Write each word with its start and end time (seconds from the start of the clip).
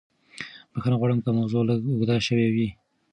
بښنه 0.73 0.95
غواړم 0.99 1.19
که 1.23 1.29
موضوع 1.37 1.61
لږه 1.69 1.87
اوږده 1.91 2.15
شوې 2.27 2.47
وي. 2.55 2.69